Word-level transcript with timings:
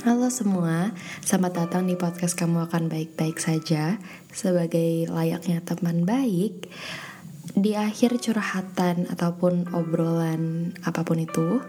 Halo 0.00 0.32
semua, 0.32 0.96
selamat 1.20 1.52
datang 1.60 1.84
di 1.84 1.92
podcast 1.92 2.32
Kamu 2.32 2.64
Akan 2.64 2.88
Baik-Baik 2.88 3.36
Saja 3.36 4.00
Sebagai 4.32 5.04
layaknya 5.04 5.60
teman 5.60 6.08
baik. 6.08 6.72
Di 7.52 7.76
akhir 7.76 8.16
curhatan 8.16 9.04
ataupun 9.12 9.68
obrolan 9.76 10.72
apa 10.88 11.04
pun 11.04 11.20
itu 11.20 11.60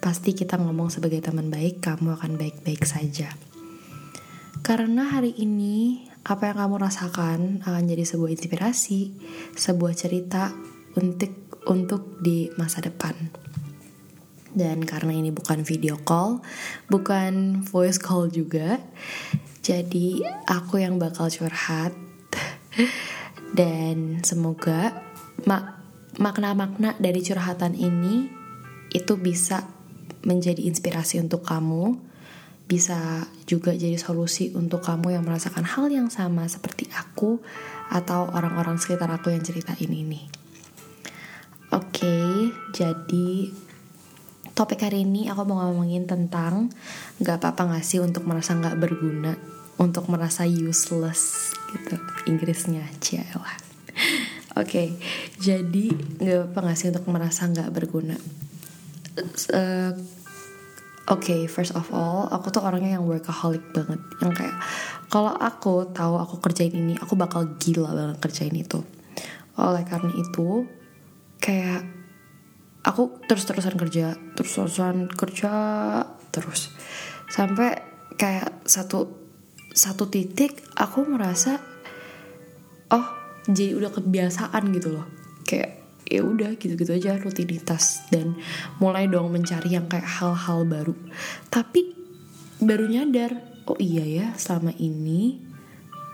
Pasti 0.00 0.32
kita 0.32 0.56
ngomong 0.56 0.88
sebagai 0.88 1.20
teman 1.20 1.52
baik, 1.52 1.84
kamu 1.84 2.16
akan 2.16 2.40
baik-baik 2.40 2.88
saja. 2.88 3.28
Karena 4.64 5.12
hari 5.12 5.36
ini 5.36 6.08
apa 6.24 6.48
yang 6.48 6.64
kamu 6.64 6.80
rasakan 6.80 7.60
akan 7.60 7.84
jadi 7.84 8.08
sebuah 8.08 8.32
inspirasi 8.32 9.12
Sebuah 9.52 9.92
cerita 9.92 10.48
untuk, 10.96 11.60
untuk 11.68 12.24
di 12.24 12.48
masa 12.56 12.80
depan 12.80 13.12
dan 14.56 14.80
karena 14.88 15.12
ini 15.12 15.28
bukan 15.28 15.62
video 15.68 16.00
call, 16.00 16.40
bukan 16.88 17.60
voice 17.60 18.00
call 18.00 18.32
juga, 18.32 18.80
jadi 19.60 20.24
aku 20.48 20.80
yang 20.80 20.96
bakal 20.96 21.28
curhat 21.28 21.92
dan 23.52 24.24
semoga 24.24 24.96
mak 25.44 25.76
makna-makna 26.16 26.96
dari 26.96 27.20
curhatan 27.20 27.76
ini 27.76 28.32
itu 28.96 29.20
bisa 29.20 29.68
menjadi 30.24 30.64
inspirasi 30.64 31.20
untuk 31.20 31.44
kamu, 31.44 32.00
bisa 32.64 33.28
juga 33.44 33.76
jadi 33.76 34.00
solusi 34.00 34.50
untuk 34.56 34.80
kamu 34.80 35.14
yang 35.14 35.22
merasakan 35.28 35.68
hal 35.68 35.92
yang 35.92 36.08
sama 36.08 36.48
seperti 36.48 36.88
aku 36.96 37.38
atau 37.92 38.32
orang-orang 38.32 38.80
sekitar 38.80 39.12
aku 39.12 39.30
yang 39.30 39.44
cerita 39.44 39.76
ini 39.78 40.02
nih. 40.02 40.24
Oke, 41.76 42.02
okay, 42.02 42.30
jadi 42.72 43.52
topik 44.56 44.88
hari 44.88 45.04
ini 45.04 45.28
aku 45.28 45.44
mau 45.44 45.60
ngomongin 45.68 46.08
tentang 46.08 46.72
gak 47.20 47.44
apa-apa 47.44 47.76
gak 47.76 47.84
sih 47.84 48.00
untuk 48.00 48.24
merasa 48.24 48.56
gak 48.56 48.80
berguna 48.80 49.36
untuk 49.76 50.08
merasa 50.08 50.48
useless 50.48 51.52
gitu 51.76 52.00
Inggrisnya 52.24 52.88
cialah 52.96 53.36
oke 54.56 54.64
okay, 54.64 54.96
jadi 55.36 55.92
gak 56.24 56.56
apa-apa 56.56 56.72
gak 56.72 56.78
sih 56.80 56.88
untuk 56.88 57.04
merasa 57.12 57.44
gak 57.52 57.68
berguna? 57.68 58.16
Uh, 59.52 59.92
Oke, 61.06 61.30
okay, 61.30 61.40
first 61.46 61.70
of 61.78 61.86
all, 61.94 62.26
aku 62.34 62.50
tuh 62.50 62.66
orangnya 62.66 62.98
yang 62.98 63.06
workaholic 63.06 63.62
banget, 63.70 64.02
yang 64.18 64.34
kayak 64.34 64.58
kalau 65.06 65.30
aku 65.38 65.86
tahu 65.94 66.18
aku 66.18 66.42
kerjain 66.42 66.74
ini, 66.74 66.98
aku 66.98 67.14
bakal 67.14 67.46
gila 67.62 67.94
banget 67.94 68.18
kerjain 68.18 68.50
itu. 68.58 68.82
Oleh 69.54 69.86
karena 69.86 70.10
itu, 70.18 70.66
kayak 71.38 71.95
aku 72.86 73.18
terus-terusan 73.26 73.74
kerja 73.74 74.14
terus-terusan 74.38 75.10
kerja 75.10 75.52
terus. 76.30 76.70
Sampai 77.26 77.74
kayak 78.14 78.62
satu 78.62 79.10
satu 79.74 80.08
titik 80.08 80.62
aku 80.78 81.04
merasa 81.04 81.58
oh 82.94 83.06
jadi 83.50 83.74
udah 83.74 83.90
kebiasaan 83.90 84.62
gitu 84.72 84.94
loh. 84.94 85.06
Kayak 85.42 85.82
ya 86.06 86.22
udah 86.22 86.54
gitu-gitu 86.54 86.94
aja 86.94 87.18
rutinitas 87.18 88.06
dan 88.14 88.38
mulai 88.78 89.10
dong 89.10 89.34
mencari 89.34 89.74
yang 89.74 89.90
kayak 89.90 90.06
hal-hal 90.06 90.62
baru. 90.62 90.94
Tapi 91.50 91.92
baru 92.62 92.86
nyadar 92.86 93.36
oh 93.66 93.76
iya 93.82 94.06
ya 94.06 94.26
selama 94.38 94.70
ini 94.78 95.42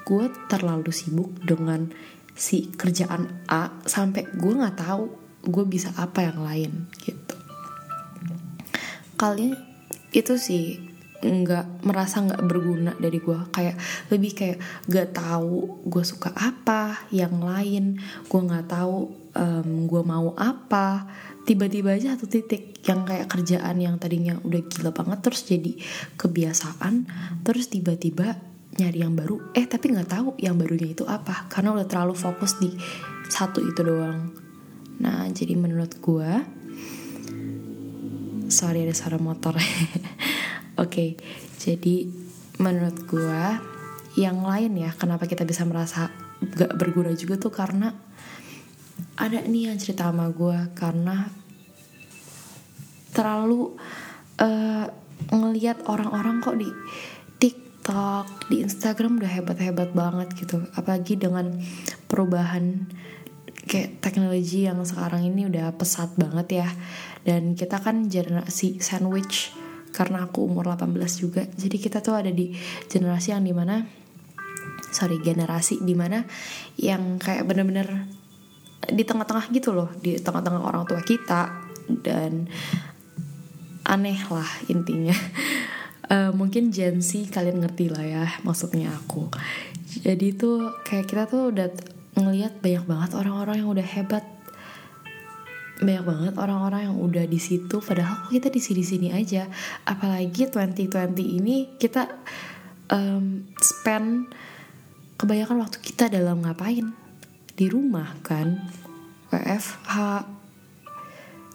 gue 0.02 0.26
terlalu 0.50 0.90
sibuk 0.90 1.36
dengan 1.44 1.92
si 2.32 2.72
kerjaan 2.72 3.44
A 3.46 3.84
sampai 3.84 4.26
gue 4.32 4.52
nggak 4.56 4.80
tahu 4.80 5.21
gue 5.42 5.64
bisa 5.66 5.90
apa 5.98 6.22
yang 6.22 6.38
lain 6.42 6.72
gitu. 7.02 7.36
Kalian 9.18 9.58
itu 10.14 10.34
sih 10.38 10.78
nggak 11.22 11.86
merasa 11.86 12.22
nggak 12.22 12.42
berguna 12.46 12.92
dari 12.98 13.18
gue. 13.22 13.38
Kayak 13.54 13.78
lebih 14.10 14.32
kayak 14.34 14.58
gak 14.90 15.14
tahu 15.14 15.86
gue 15.86 16.02
suka 16.02 16.34
apa 16.34 17.06
yang 17.14 17.38
lain 17.38 18.02
gue 18.26 18.40
nggak 18.42 18.66
tahu 18.70 19.10
um, 19.34 19.70
gue 19.86 20.02
mau 20.02 20.34
apa. 20.34 21.06
Tiba-tiba 21.42 21.98
aja 21.98 22.14
satu 22.14 22.30
titik 22.30 22.82
yang 22.86 23.02
kayak 23.02 23.26
kerjaan 23.26 23.78
yang 23.82 23.98
tadinya 23.98 24.38
udah 24.46 24.62
gila 24.66 24.94
banget 24.94 25.18
terus 25.26 25.42
jadi 25.46 25.74
kebiasaan 26.18 27.06
terus 27.42 27.66
tiba-tiba 27.70 28.38
nyari 28.78 28.98
yang 29.02 29.14
baru. 29.14 29.54
Eh 29.54 29.66
tapi 29.66 29.90
nggak 29.90 30.10
tahu 30.10 30.28
yang 30.38 30.54
barunya 30.54 30.94
itu 30.94 31.02
apa 31.06 31.50
karena 31.50 31.74
udah 31.74 31.86
terlalu 31.86 32.14
fokus 32.14 32.58
di 32.62 32.70
satu 33.26 33.62
itu 33.62 33.80
doang 33.82 34.51
Nah, 35.00 35.24
jadi 35.32 35.56
menurut 35.56 35.96
gue 36.02 36.30
Sorry 38.52 38.84
ada 38.84 38.92
suara 38.92 39.16
motor 39.16 39.56
Oke, 39.62 40.04
okay, 40.76 41.10
jadi 41.56 42.10
menurut 42.60 43.08
gue 43.08 43.42
Yang 44.20 44.38
lain 44.44 44.72
ya, 44.76 44.90
kenapa 44.92 45.24
kita 45.24 45.48
bisa 45.48 45.64
merasa 45.64 46.12
gak 46.42 46.76
berguna 46.76 47.16
juga 47.16 47.40
tuh 47.40 47.54
karena 47.54 47.96
Ada 49.16 49.48
nih 49.48 49.72
yang 49.72 49.78
cerita 49.80 50.12
sama 50.12 50.28
gue 50.28 50.58
Karena 50.76 51.42
terlalu 53.12 53.76
uh, 54.40 54.86
ngelihat 55.30 55.84
orang-orang 55.86 56.40
kok 56.40 56.56
di 56.58 56.68
TikTok, 57.38 58.48
di 58.48 58.64
Instagram 58.64 59.20
udah 59.20 59.30
hebat-hebat 59.30 59.92
banget 59.92 60.28
gitu. 60.34 60.64
Apalagi 60.74 61.20
dengan 61.20 61.52
perubahan 62.08 62.88
kayak 63.66 64.02
teknologi 64.02 64.66
yang 64.66 64.82
sekarang 64.82 65.26
ini 65.26 65.46
udah 65.46 65.74
pesat 65.78 66.14
banget 66.18 66.64
ya. 66.64 66.68
Dan 67.22 67.54
kita 67.54 67.78
kan 67.78 68.10
generasi 68.10 68.82
sandwich 68.82 69.54
karena 69.94 70.26
aku 70.26 70.48
umur 70.48 70.74
18 70.74 71.22
juga. 71.22 71.42
Jadi 71.46 71.76
kita 71.78 72.02
tuh 72.02 72.16
ada 72.18 72.32
di 72.32 72.56
generasi 72.88 73.36
yang 73.36 73.44
di 73.44 73.54
mana 73.54 73.84
sorry 74.92 75.20
generasi 75.24 75.80
di 75.80 75.96
mana 75.96 76.20
yang 76.76 77.16
kayak 77.16 77.48
bener-bener 77.48 78.08
di 78.90 79.04
tengah-tengah 79.06 79.52
gitu 79.54 79.70
loh. 79.70 79.92
Di 79.94 80.18
tengah-tengah 80.18 80.62
orang 80.64 80.84
tua 80.88 81.00
kita 81.04 81.52
dan 82.02 82.50
aneh 83.86 84.18
lah 84.26 84.48
intinya. 84.66 85.14
Uh, 86.10 86.34
mungkin 86.38 86.74
Gen 86.74 86.98
Z 86.98 87.30
kalian 87.30 87.62
ngerti 87.62 87.92
lah 87.92 88.02
ya 88.02 88.24
maksudnya 88.42 88.90
aku. 88.90 89.30
Jadi 90.02 90.34
tuh 90.34 90.72
kayak 90.82 91.06
kita 91.06 91.24
tuh 91.28 91.52
udah 91.52 91.68
ngelihat 92.28 92.62
banyak 92.62 92.84
banget 92.86 93.10
orang-orang 93.18 93.56
yang 93.62 93.70
udah 93.72 93.86
hebat. 93.86 94.24
Banyak 95.82 96.04
banget 96.06 96.34
orang-orang 96.38 96.92
yang 96.92 96.96
udah 96.98 97.24
di 97.26 97.42
situ 97.42 97.82
padahal 97.82 98.30
kita 98.30 98.52
di 98.52 98.60
sini-sini 98.62 99.10
aja. 99.10 99.50
Apalagi 99.82 100.46
2020 100.46 101.38
ini 101.42 101.74
kita 101.74 102.06
um, 102.92 103.50
spend 103.58 104.30
kebanyakan 105.18 105.66
waktu 105.66 105.78
kita 105.82 106.06
dalam 106.06 106.46
ngapain? 106.46 106.94
Di 107.52 107.66
rumah 107.66 108.14
kan? 108.22 108.62
WFH 109.32 110.28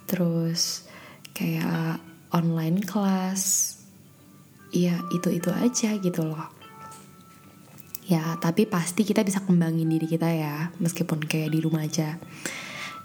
terus 0.10 0.90
kayak 1.32 2.02
online 2.36 2.84
class. 2.84 3.74
Ya 4.76 5.00
itu 5.16 5.32
itu 5.32 5.48
aja 5.54 5.96
gitu 5.96 6.28
loh 6.28 6.57
ya 8.08 8.40
tapi 8.40 8.64
pasti 8.64 9.04
kita 9.04 9.22
bisa 9.28 9.44
kembangin 9.44 9.92
diri 9.92 10.08
kita 10.08 10.32
ya 10.32 10.72
meskipun 10.80 11.28
kayak 11.28 11.52
di 11.52 11.60
rumah 11.60 11.84
aja. 11.84 12.16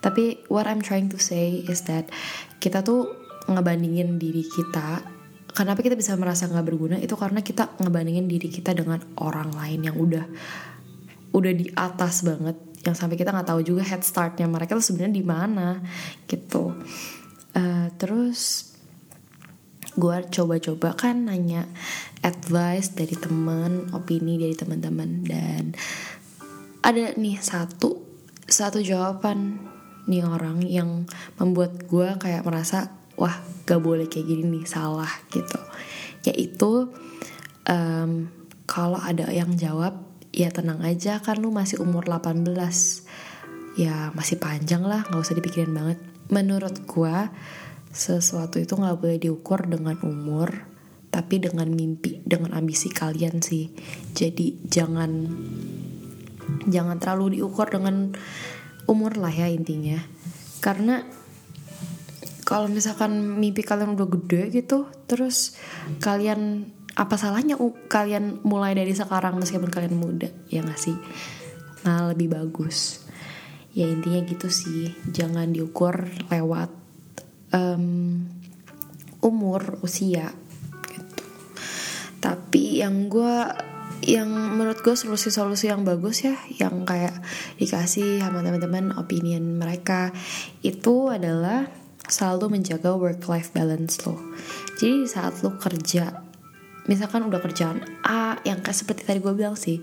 Tapi 0.02 0.46
what 0.50 0.66
I'm 0.66 0.82
trying 0.82 1.10
to 1.14 1.18
say 1.18 1.62
is 1.66 1.86
that 1.86 2.10
kita 2.58 2.82
tuh 2.82 3.06
ngebandingin 3.46 4.18
diri 4.18 4.42
kita. 4.46 5.02
Kenapa 5.52 5.84
kita 5.84 5.94
bisa 5.94 6.16
merasa 6.16 6.48
nggak 6.48 6.66
berguna? 6.66 6.96
Itu 6.98 7.14
karena 7.14 7.44
kita 7.44 7.78
ngebandingin 7.78 8.26
diri 8.26 8.48
kita 8.48 8.72
dengan 8.72 8.98
orang 9.20 9.52
lain 9.52 9.80
yang 9.84 9.96
udah 9.98 10.24
udah 11.32 11.52
di 11.54 11.70
atas 11.76 12.24
banget 12.26 12.56
yang 12.82 12.98
sampai 12.98 13.14
kita 13.14 13.30
nggak 13.30 13.46
tahu 13.46 13.60
juga 13.62 13.86
head 13.86 14.02
startnya 14.02 14.50
mereka 14.50 14.74
tuh 14.74 14.84
sebenarnya 14.84 15.14
di 15.14 15.24
mana 15.24 15.68
gitu. 16.26 16.74
Uh, 17.52 17.92
terus 18.00 18.71
gue 19.96 20.16
coba-coba 20.32 20.96
kan 20.96 21.28
nanya 21.28 21.68
advice 22.24 22.96
dari 22.96 23.16
temen 23.18 23.92
opini 23.92 24.40
dari 24.40 24.56
teman-teman. 24.56 25.10
Dan 25.26 25.64
ada 26.82 27.12
nih 27.14 27.36
satu 27.38 28.00
satu 28.46 28.80
jawaban 28.80 29.60
nih 30.10 30.26
orang 30.26 30.64
yang 30.66 31.06
membuat 31.38 31.86
gue 31.86 32.08
kayak 32.18 32.42
merasa 32.42 32.90
wah 33.14 33.38
gak 33.68 33.78
boleh 33.78 34.10
kayak 34.10 34.26
gini 34.26 34.60
nih 34.60 34.66
salah 34.66 35.10
gitu. 35.30 35.60
Yaitu 36.26 36.90
um, 37.68 38.30
kalau 38.66 38.98
ada 38.98 39.28
yang 39.30 39.52
jawab 39.54 40.00
ya 40.32 40.48
tenang 40.48 40.80
aja 40.80 41.20
kan 41.20 41.36
lu 41.38 41.52
masih 41.52 41.84
umur 41.84 42.08
18 42.08 42.48
ya 43.76 44.12
masih 44.16 44.36
panjang 44.40 44.80
lah 44.84 45.04
nggak 45.04 45.22
usah 45.22 45.36
dipikirin 45.36 45.72
banget. 45.76 45.98
Menurut 46.32 46.88
gue 46.88 47.16
sesuatu 47.92 48.56
itu 48.56 48.72
nggak 48.72 48.98
boleh 48.98 49.18
diukur 49.20 49.68
dengan 49.68 50.00
umur 50.00 50.72
tapi 51.12 51.36
dengan 51.44 51.68
mimpi 51.68 52.24
dengan 52.24 52.56
ambisi 52.56 52.88
kalian 52.88 53.44
sih. 53.44 53.68
Jadi 54.16 54.64
jangan 54.64 55.28
jangan 56.72 56.96
terlalu 56.96 57.38
diukur 57.38 57.68
dengan 57.68 58.16
umur 58.88 59.20
lah 59.20 59.30
ya 59.30 59.46
intinya. 59.52 60.00
Karena 60.64 61.04
kalau 62.48 62.72
misalkan 62.72 63.38
mimpi 63.38 63.60
kalian 63.60 63.92
udah 63.92 64.08
gede 64.08 64.42
gitu 64.56 64.88
terus 65.04 65.56
kalian 66.00 66.72
apa 66.92 67.16
salahnya 67.16 67.56
kalian 67.88 68.44
mulai 68.44 68.76
dari 68.76 68.92
sekarang 68.92 69.40
meskipun 69.40 69.72
kalian 69.72 69.96
muda 69.96 70.32
ya 70.48 70.64
gak 70.64 70.80
sih? 70.80 70.96
Nah 71.84 72.08
lebih 72.08 72.32
bagus. 72.32 73.04
Ya 73.76 73.84
intinya 73.88 74.20
gitu 74.24 74.48
sih. 74.48 74.96
Jangan 75.12 75.52
diukur 75.52 76.08
lewat 76.28 76.81
um, 77.52 78.26
umur 79.22 79.78
usia 79.86 80.34
gitu. 80.90 81.24
Tapi 82.18 82.82
yang 82.82 83.06
gue 83.06 83.36
yang 84.02 84.26
menurut 84.26 84.82
gue 84.82 84.98
solusi-solusi 84.98 85.70
yang 85.70 85.86
bagus 85.86 86.26
ya 86.26 86.34
yang 86.58 86.82
kayak 86.82 87.14
dikasih 87.62 88.18
sama 88.18 88.42
teman-teman 88.42 88.98
opinion 88.98 89.62
mereka 89.62 90.10
itu 90.66 91.06
adalah 91.06 91.70
selalu 92.10 92.58
menjaga 92.58 92.98
work 92.98 93.22
life 93.30 93.54
balance 93.54 94.02
lo. 94.02 94.18
Jadi 94.82 95.06
saat 95.06 95.38
lo 95.46 95.54
kerja 95.54 96.32
misalkan 96.90 97.22
udah 97.22 97.38
kerjaan 97.38 97.78
A 98.02 98.42
yang 98.42 98.58
kayak 98.58 98.74
seperti 98.74 99.06
tadi 99.06 99.22
gue 99.22 99.30
bilang 99.38 99.54
sih 99.54 99.78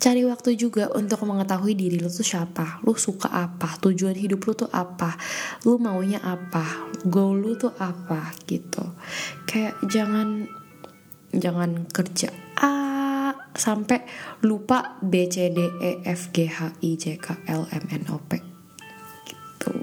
cari 0.00 0.24
waktu 0.24 0.56
juga 0.56 0.88
untuk 0.96 1.20
mengetahui 1.28 1.76
diri 1.76 2.00
lo 2.00 2.08
tuh 2.08 2.24
siapa. 2.24 2.80
Lo 2.88 2.96
suka 2.96 3.28
apa? 3.28 3.76
Tujuan 3.84 4.16
hidup 4.16 4.40
lo 4.48 4.52
tuh 4.56 4.70
apa? 4.72 5.12
Lo 5.68 5.76
maunya 5.76 6.24
apa? 6.24 6.88
Goal 7.04 7.44
lo 7.44 7.52
tuh 7.60 7.76
apa? 7.76 8.32
Gitu. 8.48 8.80
Kayak 9.44 9.76
jangan 9.84 10.48
jangan 11.30 11.84
kerja 11.92 12.32
A 12.58 12.74
sampai 13.52 14.02
lupa 14.42 14.96
B 15.04 15.28
C 15.28 15.52
D 15.52 15.68
E 15.78 16.00
F 16.08 16.32
G 16.32 16.48
H 16.48 16.80
I 16.80 16.96
J 16.96 17.20
K 17.20 17.36
L 17.52 17.68
M 17.68 17.84
N 17.92 18.04
O 18.08 18.16
P. 18.24 18.40
Gitu. 19.28 19.76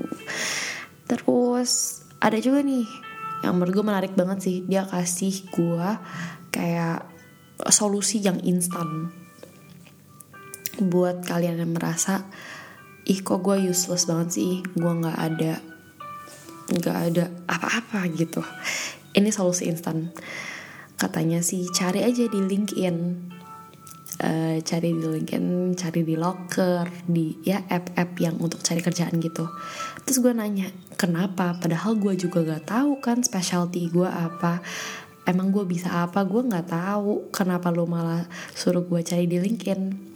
Terus 1.06 2.02
ada 2.18 2.42
juga 2.42 2.66
nih 2.66 2.90
yang 3.46 3.54
menurut 3.54 3.74
gue 3.78 3.86
menarik 3.86 4.14
banget 4.18 4.50
sih. 4.50 4.58
Dia 4.66 4.82
kasih 4.90 5.46
gue 5.54 5.90
kayak 6.50 7.06
solusi 7.70 8.18
yang 8.18 8.42
instan 8.42 9.14
buat 10.82 11.26
kalian 11.26 11.62
yang 11.62 11.74
merasa 11.74 12.26
ih 13.08 13.24
kok 13.24 13.40
gue 13.40 13.72
useless 13.72 14.06
banget 14.06 14.30
sih 14.38 14.54
gue 14.76 14.92
nggak 14.92 15.18
ada 15.18 15.54
nggak 16.68 16.98
ada 17.12 17.24
apa-apa 17.48 18.04
gitu 18.14 18.44
ini 19.16 19.32
solusi 19.32 19.72
instan 19.72 20.12
katanya 21.00 21.40
sih 21.40 21.66
cari 21.72 22.04
aja 22.04 22.28
di 22.28 22.40
LinkedIn 22.44 22.98
uh, 24.24 24.58
cari 24.62 24.90
di 24.94 25.06
LinkedIn, 25.06 25.78
cari 25.78 26.02
di 26.02 26.16
Locker, 26.18 26.90
di 27.06 27.38
ya 27.46 27.62
app-app 27.66 28.18
yang 28.18 28.36
untuk 28.42 28.62
cari 28.66 28.82
kerjaan 28.82 29.18
gitu. 29.22 29.46
Terus 30.06 30.18
gue 30.22 30.34
nanya, 30.34 30.70
kenapa? 30.98 31.58
Padahal 31.58 31.98
gue 31.98 32.18
juga 32.18 32.42
gak 32.46 32.74
tahu 32.74 32.98
kan 33.02 33.22
specialty 33.22 33.90
gue 33.92 34.08
apa. 34.08 34.62
Emang 35.28 35.52
gue 35.52 35.68
bisa 35.68 36.08
apa? 36.08 36.24
Gue 36.24 36.46
gak 36.48 36.72
tahu. 36.72 37.30
Kenapa 37.36 37.70
lo 37.70 37.86
malah 37.86 38.26
suruh 38.56 38.86
gue 38.88 39.02
cari 39.04 39.28
di 39.28 39.38
LinkedIn? 39.38 40.07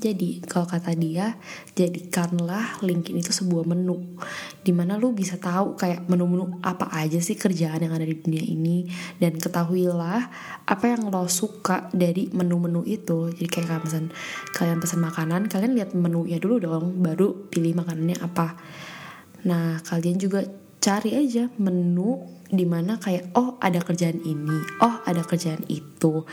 Jadi 0.00 0.40
kalau 0.48 0.64
kata 0.64 0.96
dia, 0.96 1.36
jadikanlah 1.76 2.80
LinkedIn 2.80 3.20
itu 3.20 3.36
sebuah 3.36 3.68
menu 3.68 4.16
Di 4.64 4.72
mana 4.72 4.96
lu 4.96 5.12
bisa 5.12 5.36
tahu 5.36 5.76
kayak 5.76 6.08
menu-menu 6.08 6.56
apa 6.64 6.88
aja 6.88 7.20
sih 7.20 7.36
kerjaan 7.36 7.84
yang 7.84 7.92
ada 7.92 8.08
di 8.08 8.16
dunia 8.16 8.40
ini 8.40 8.88
Dan 9.20 9.36
ketahuilah 9.36 10.20
apa 10.64 10.84
yang 10.88 11.12
lo 11.12 11.28
suka 11.28 11.92
dari 11.92 12.32
menu-menu 12.32 12.80
itu. 12.88 13.28
Jadi 13.28 13.48
kayak 13.52 13.66
kalau 13.68 13.82
misalnya 13.84 14.10
kalian 14.56 14.78
pesan 14.80 15.00
makanan, 15.04 15.40
kalian 15.52 15.76
lihat 15.76 15.92
menunya 15.92 16.40
dulu 16.40 16.56
dong 16.56 16.84
Baru 17.04 17.52
pilih 17.52 17.76
makanannya 17.76 18.16
apa. 18.24 18.56
Nah 19.44 19.84
kalian 19.84 20.16
juga 20.16 20.48
cari 20.80 21.12
aja 21.12 21.52
menu 21.60 22.40
di 22.48 22.64
mana 22.64 22.96
kayak 22.96 23.36
oh 23.36 23.60
ada 23.62 23.78
kerjaan 23.84 24.24
ini, 24.26 24.58
oh 24.82 25.04
ada 25.06 25.22
kerjaan 25.22 25.62
itu, 25.70 26.26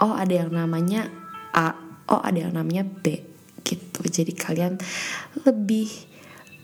oh 0.00 0.12
ada 0.16 0.34
yang 0.34 0.50
namanya 0.50 1.06
A 1.54 1.89
oh 2.10 2.20
ada 2.20 2.46
yang 2.46 2.54
namanya 2.58 2.84
B 2.84 3.22
gitu. 3.62 4.02
Jadi 4.04 4.34
kalian 4.34 4.76
lebih 5.46 5.88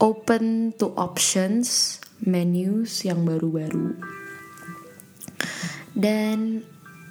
open 0.02 0.74
to 0.76 0.92
options 0.98 1.98
menus 2.20 3.06
yang 3.06 3.22
baru-baru. 3.22 3.96
Dan 5.96 6.60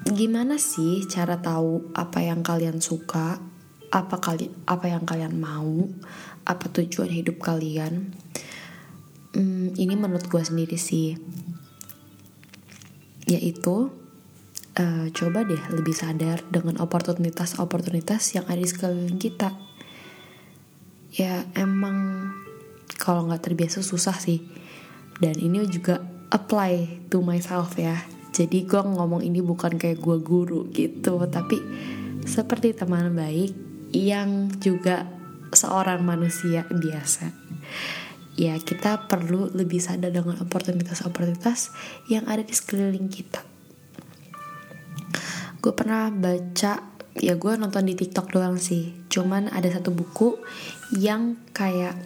gimana 0.05 0.61
sih 0.61 1.07
cara 1.09 1.41
tahu 1.41 1.95
apa 1.97 2.21
yang 2.21 2.45
kalian 2.45 2.77
suka 2.77 3.41
apa 3.89 4.19
kali 4.21 4.51
apa 4.69 4.85
yang 4.91 5.01
kalian 5.07 5.33
mau 5.39 5.89
apa 6.45 6.65
tujuan 6.69 7.09
hidup 7.09 7.41
kalian? 7.41 8.13
Hmm, 9.33 9.73
ini 9.75 9.95
menurut 9.97 10.29
gue 10.29 10.43
sendiri 10.43 10.77
sih. 10.77 11.17
Yaitu 13.25 14.04
uh, 14.75 15.07
coba 15.11 15.47
deh 15.47 15.59
lebih 15.71 15.95
sadar 15.95 16.43
dengan 16.51 16.79
oportunitas-oportunitas 16.83 18.35
yang 18.35 18.45
ada 18.47 18.59
di 18.59 18.69
sekeliling 18.69 19.19
kita. 19.19 19.55
Ya 21.15 21.47
emang 21.55 22.29
kalau 22.99 23.27
nggak 23.31 23.51
terbiasa 23.51 23.79
susah 23.79 24.15
sih. 24.19 24.43
Dan 25.15 25.39
ini 25.39 25.63
juga 25.71 26.03
apply 26.27 27.07
to 27.07 27.23
myself 27.23 27.79
ya. 27.79 28.03
Jadi 28.35 28.67
gue 28.67 28.81
ngomong 28.83 29.23
ini 29.23 29.39
bukan 29.39 29.79
kayak 29.79 30.03
gue 30.03 30.17
guru 30.19 30.67
gitu, 30.75 31.23
tapi 31.31 31.55
seperti 32.27 32.75
teman 32.75 33.15
baik 33.15 33.55
yang 33.95 34.51
juga 34.59 35.07
seorang 35.55 36.03
manusia 36.03 36.67
biasa. 36.67 37.31
Ya 38.35 38.59
kita 38.59 39.07
perlu 39.07 39.55
lebih 39.55 39.79
sadar 39.79 40.11
dengan 40.11 40.35
oportunitas-oportunitas 40.43 41.71
yang 42.11 42.27
ada 42.27 42.43
di 42.43 42.51
sekeliling 42.51 43.07
kita 43.07 43.54
gue 45.65 45.73
pernah 45.73 46.13
baca 46.13 46.93
ya 47.17 47.33
gue 47.33 47.53
nonton 47.57 47.89
di 47.89 47.97
TikTok 47.97 48.37
doang 48.37 48.61
sih. 48.61 48.93
Cuman 49.09 49.49
ada 49.49 49.65
satu 49.73 49.89
buku 49.89 50.37
yang 50.93 51.41
kayak 51.57 51.97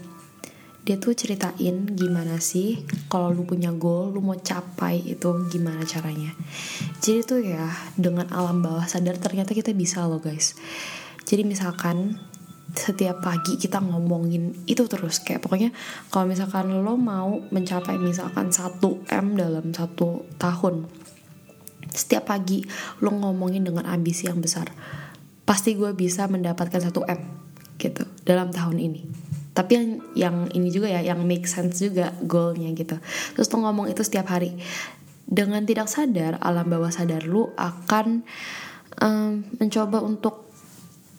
dia 0.88 0.96
tuh 0.96 1.12
ceritain 1.12 1.92
gimana 1.92 2.40
sih 2.40 2.88
kalau 3.12 3.36
lu 3.36 3.44
punya 3.44 3.76
goal 3.76 4.16
lu 4.16 4.24
mau 4.24 4.40
capai 4.40 5.04
itu 5.04 5.28
gimana 5.52 5.84
caranya. 5.84 6.32
Jadi 7.04 7.20
tuh 7.28 7.44
ya 7.44 7.68
dengan 8.00 8.32
alam 8.32 8.64
bawah 8.64 8.88
sadar 8.88 9.20
ternyata 9.20 9.52
kita 9.52 9.76
bisa 9.76 10.08
loh 10.08 10.24
guys. 10.24 10.56
Jadi 11.28 11.44
misalkan 11.44 12.16
setiap 12.72 13.20
pagi 13.20 13.60
kita 13.60 13.84
ngomongin 13.84 14.56
itu 14.72 14.88
terus 14.88 15.20
kayak 15.20 15.44
pokoknya 15.44 15.76
kalau 16.08 16.32
misalkan 16.32 16.72
lo 16.72 16.96
mau 16.96 17.44
mencapai 17.52 18.00
misalkan 18.00 18.56
1 18.56 18.80
M 19.04 19.26
dalam 19.36 19.76
satu 19.76 20.24
tahun 20.40 20.88
setiap 21.94 22.30
pagi 22.30 22.64
lo 23.02 23.12
ngomongin 23.14 23.66
dengan 23.66 23.88
ambisi 23.90 24.28
yang 24.28 24.40
besar. 24.40 24.70
Pasti 25.44 25.74
gue 25.74 25.92
bisa 25.98 26.30
mendapatkan 26.30 26.80
satu 26.80 27.06
M 27.10 27.22
gitu 27.82 28.06
dalam 28.27 28.53
tahun 28.53 28.77
ini. 28.77 29.01
Tapi 29.56 29.72
yang 29.75 29.88
yang 30.15 30.36
ini 30.53 30.70
juga 30.70 30.88
ya 30.88 31.01
yang 31.01 31.25
make 31.25 31.50
sense 31.50 31.82
juga 31.82 32.13
goalnya 32.24 32.70
gitu. 32.77 32.96
Terus 33.36 33.50
lo 33.51 33.65
ngomong 33.65 33.89
itu 33.89 34.06
setiap 34.06 34.30
hari. 34.30 34.56
Dengan 35.30 35.62
tidak 35.62 35.89
sadar 35.89 36.42
alam 36.42 36.65
bawah 36.65 36.89
sadar 36.89 37.22
lu 37.25 37.53
akan 37.53 38.25
um, 38.98 39.46
mencoba 39.62 40.01
untuk 40.01 40.49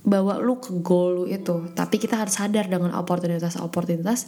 bawa 0.00 0.40
lu 0.40 0.57
ke 0.57 0.73
goal 0.80 1.23
lu 1.23 1.25
itu. 1.28 1.69
Tapi 1.76 2.00
kita 2.00 2.16
harus 2.16 2.40
sadar 2.40 2.66
dengan 2.73 2.97
oportunitas-oportunitas 2.97 4.26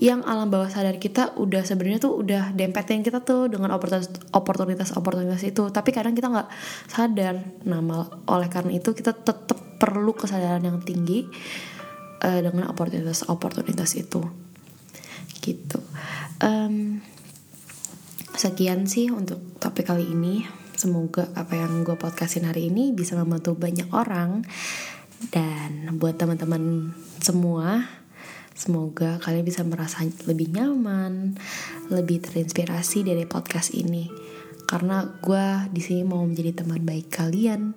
yang 0.00 0.24
alam 0.24 0.48
bawah 0.48 0.72
sadar 0.72 0.96
kita 0.96 1.36
udah 1.36 1.60
sebenarnya 1.60 2.00
tuh 2.00 2.16
udah 2.24 2.56
dempetin 2.56 3.04
kita 3.04 3.20
tuh 3.20 3.52
dengan 3.52 3.76
oportunitas-oportunitas 4.32 5.42
itu. 5.44 5.68
Tapi 5.68 5.90
kadang 5.92 6.16
kita 6.16 6.32
nggak 6.32 6.48
sadar. 6.88 7.36
Nah 7.68 7.80
oleh 8.28 8.48
karena 8.48 8.72
itu 8.72 8.96
kita 8.96 9.12
tetap 9.12 9.60
perlu 9.80 10.12
kesadaran 10.16 10.64
yang 10.64 10.80
tinggi 10.80 11.28
uh, 12.24 12.40
dengan 12.40 12.72
oportunitas-oportunitas 12.72 13.96
itu. 13.96 14.24
Gitu. 15.40 15.80
Um, 16.40 17.00
sekian 18.36 18.88
sih 18.88 19.12
untuk 19.12 19.40
topik 19.60 19.88
kali 19.88 20.08
ini. 20.08 20.44
Semoga 20.80 21.28
apa 21.36 21.60
yang 21.60 21.84
gue 21.84 21.92
podcastin 21.92 22.48
hari 22.48 22.72
ini 22.72 22.96
bisa 22.96 23.12
membantu 23.12 23.52
banyak 23.52 23.92
orang 23.92 24.48
dan 25.28 26.00
buat 26.00 26.16
teman-teman 26.16 26.96
semua, 27.20 27.84
semoga 28.56 29.20
kalian 29.20 29.44
bisa 29.44 29.60
merasa 29.60 30.00
lebih 30.24 30.48
nyaman, 30.56 31.36
lebih 31.92 32.24
terinspirasi 32.24 33.04
dari 33.04 33.28
podcast 33.28 33.76
ini. 33.76 34.08
Karena 34.64 35.04
gue 35.20 35.68
di 35.76 35.84
sini 35.84 36.08
mau 36.08 36.24
menjadi 36.24 36.64
teman 36.64 36.80
baik 36.80 37.12
kalian 37.12 37.76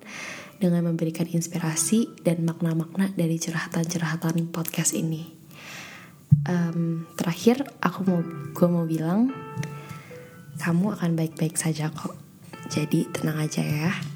dengan 0.64 0.88
memberikan 0.88 1.28
inspirasi 1.28 2.24
dan 2.24 2.48
makna-makna 2.48 3.12
dari 3.12 3.36
cerhatan-cerhatan 3.36 4.48
podcast 4.48 4.96
ini. 4.96 5.28
Um, 6.48 7.04
terakhir, 7.20 7.68
aku 7.84 8.00
mau 8.08 8.24
gue 8.56 8.68
mau 8.72 8.88
bilang 8.88 9.36
kamu 10.64 10.96
akan 10.96 11.12
baik-baik 11.20 11.60
saja 11.60 11.92
kok. 11.92 12.16
Jadi 12.72 13.04
tenang 13.12 13.44
aja 13.44 13.60
ya. 13.60 14.13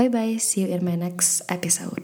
Bye 0.00 0.08
bye, 0.08 0.36
see 0.38 0.62
you 0.62 0.68
in 0.68 0.82
my 0.82 0.96
next 0.96 1.42
episode. 1.52 2.00